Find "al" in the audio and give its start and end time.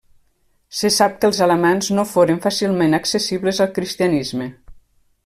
3.67-3.73